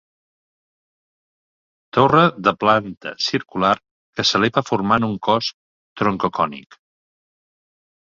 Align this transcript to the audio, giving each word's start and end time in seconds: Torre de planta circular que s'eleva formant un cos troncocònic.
Torre 1.97 2.23
de 2.47 2.53
planta 2.63 3.11
circular 3.25 3.73
que 4.15 4.25
s'eleva 4.29 4.63
formant 4.71 5.05
un 5.09 5.13
cos 5.29 5.51
troncocònic. 6.03 6.79